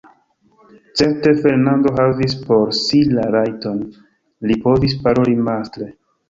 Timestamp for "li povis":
4.53-4.97